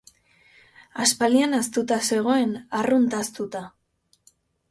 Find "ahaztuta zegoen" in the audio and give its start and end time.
1.57-2.55